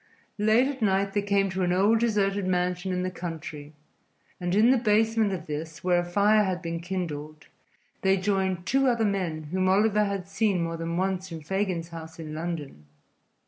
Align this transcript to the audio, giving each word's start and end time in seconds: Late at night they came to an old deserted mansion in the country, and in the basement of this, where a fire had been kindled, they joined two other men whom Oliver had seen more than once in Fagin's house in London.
Late 0.39 0.67
at 0.67 0.81
night 0.81 1.13
they 1.13 1.21
came 1.21 1.51
to 1.51 1.61
an 1.61 1.71
old 1.71 1.99
deserted 1.99 2.47
mansion 2.47 2.91
in 2.91 3.03
the 3.03 3.11
country, 3.11 3.73
and 4.39 4.55
in 4.55 4.71
the 4.71 4.79
basement 4.79 5.31
of 5.31 5.45
this, 5.45 5.83
where 5.83 5.99
a 5.99 6.03
fire 6.03 6.43
had 6.43 6.59
been 6.59 6.79
kindled, 6.79 7.45
they 8.01 8.17
joined 8.17 8.65
two 8.65 8.87
other 8.87 9.05
men 9.05 9.49
whom 9.51 9.69
Oliver 9.69 10.05
had 10.05 10.27
seen 10.27 10.63
more 10.63 10.75
than 10.77 10.97
once 10.97 11.31
in 11.31 11.41
Fagin's 11.43 11.89
house 11.89 12.17
in 12.17 12.33
London. 12.33 12.87